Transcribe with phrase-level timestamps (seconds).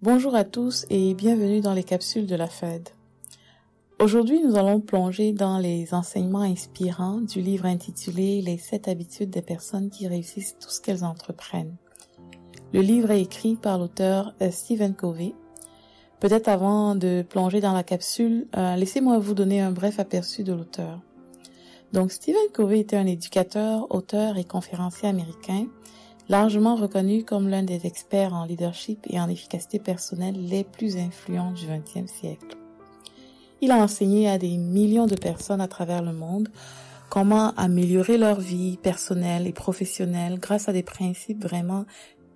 [0.00, 2.90] Bonjour à tous et bienvenue dans les capsules de la Fed.
[3.98, 9.42] Aujourd'hui, nous allons plonger dans les enseignements inspirants du livre intitulé Les sept habitudes des
[9.42, 11.74] personnes qui réussissent tout ce qu'elles entreprennent.
[12.72, 15.34] Le livre est écrit par l'auteur euh, Stephen Covey.
[16.20, 20.52] Peut-être avant de plonger dans la capsule, euh, laissez-moi vous donner un bref aperçu de
[20.52, 21.00] l'auteur.
[21.92, 25.66] Donc Stephen Covey était un éducateur, auteur et conférencier américain,
[26.28, 31.52] largement reconnu comme l'un des experts en leadership et en efficacité personnelle les plus influents
[31.52, 32.56] du XXe siècle.
[33.60, 36.48] Il a enseigné à des millions de personnes à travers le monde
[37.10, 41.84] comment améliorer leur vie personnelle et professionnelle grâce à des principes vraiment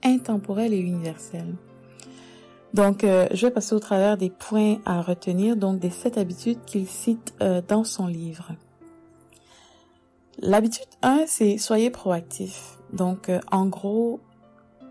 [0.02, 1.55] intemporels et universels.
[2.74, 6.59] Donc, euh, je vais passer au travers des points à retenir, donc des sept habitudes
[6.64, 8.52] qu'il cite euh, dans son livre.
[10.45, 12.78] L'habitude 1, c'est soyez proactif.
[12.92, 14.19] Donc, euh, en gros,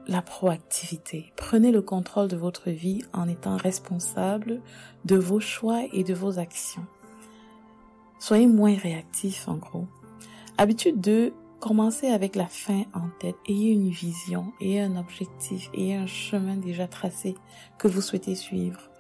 [0.08, 1.34] la proactivité.
[1.36, 4.62] Prenez le contrôle de votre vie en étant responsable
[5.04, 6.86] de vos choix et de vos actions.
[8.18, 9.88] Soyez moins réactif, en gros.
[10.58, 13.36] Habitude 2, commencez avec la fin en tête.
[13.46, 17.36] Ayez une vision, ayez un objectif, ayez un chemin déjà tracé
[17.78, 18.91] que vous souhaitez suivre.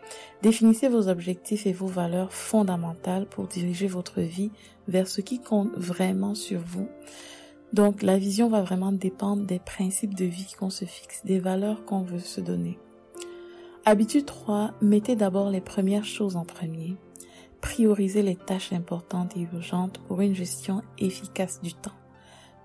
[0.42, 4.52] Définissez vos objectifs et vos valeurs fondamentales pour diriger votre vie
[4.88, 6.88] vers ce qui compte vraiment sur vous.
[7.74, 11.86] Donc la vision va vraiment dépendre des principes de vie qu'on se fixe, des valeurs
[11.86, 12.78] qu'on veut se donner.
[13.86, 16.96] Habitude 3, mettez d'abord les premières choses en premier.
[17.62, 21.92] Priorisez les tâches importantes et urgentes pour une gestion efficace du temps.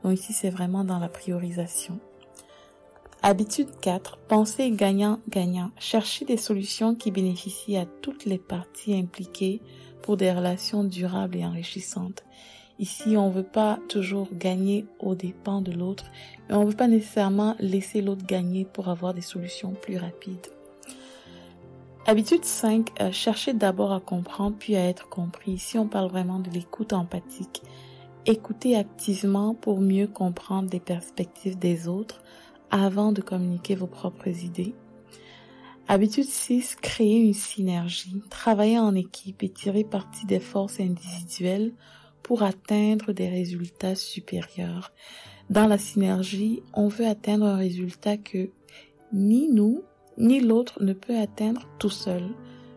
[0.02, 2.00] Donc ici, c'est vraiment dans la priorisation.
[3.22, 4.18] Habitude 4.
[4.28, 5.70] Pensez gagnant-gagnant.
[5.78, 9.60] Cherchez des solutions qui bénéficient à toutes les parties impliquées
[10.02, 12.22] pour des relations durables et enrichissantes.
[12.78, 16.04] Ici, on ne veut pas toujours gagner aux dépens de l'autre
[16.50, 20.48] et on ne veut pas nécessairement laisser l'autre gagner pour avoir des solutions plus rapides.
[22.06, 22.90] Habitude 5.
[23.00, 25.52] Euh, cherchez d'abord à comprendre puis à être compris.
[25.52, 27.62] Ici, on parle vraiment de l'écoute empathique.
[28.26, 32.22] Écoutez activement pour mieux comprendre les perspectives des autres
[32.70, 34.74] avant de communiquer vos propres idées.
[35.88, 41.72] Habitude 6, créer une synergie, travailler en équipe et tirer parti des forces individuelles
[42.24, 44.90] pour atteindre des résultats supérieurs.
[45.48, 48.50] Dans la synergie, on veut atteindre un résultat que
[49.12, 49.84] ni nous,
[50.18, 52.24] ni l'autre ne peut atteindre tout seul.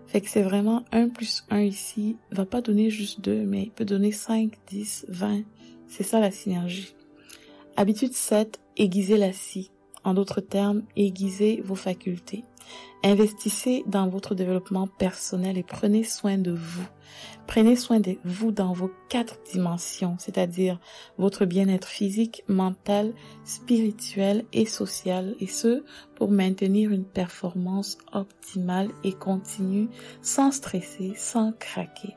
[0.05, 3.71] Fait que c'est vraiment 1 plus 1 ici, va pas donner juste 2, mais il
[3.71, 5.41] peut donner 5, 10, 20.
[5.87, 6.95] C'est ça la synergie.
[7.75, 9.71] Habitude 7, aiguiser la scie.
[10.03, 12.43] En d'autres termes, aiguisez vos facultés.
[13.03, 16.87] Investissez dans votre développement personnel et prenez soin de vous.
[17.47, 20.79] Prenez soin de vous dans vos quatre dimensions, c'est-à-dire
[21.17, 23.13] votre bien-être physique, mental,
[23.45, 25.83] spirituel et social, et ce,
[26.15, 29.87] pour maintenir une performance optimale et continue,
[30.21, 32.15] sans stresser, sans craquer.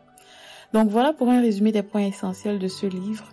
[0.72, 3.28] Donc voilà pour un résumé des points essentiels de ce livre.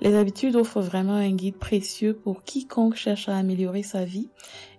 [0.00, 4.28] Les habitudes offrent vraiment un guide précieux pour quiconque cherche à améliorer sa vie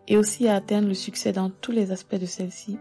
[0.07, 2.77] et aussi à atteindre le succès dans tous les aspects de celle-ci.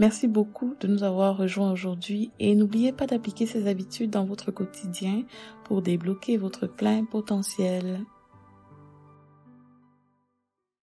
[0.00, 4.50] Merci beaucoup de nous avoir rejoints aujourd'hui et n'oubliez pas d'appliquer ces habitudes dans votre
[4.50, 5.22] quotidien
[5.64, 8.00] pour débloquer votre plein potentiel.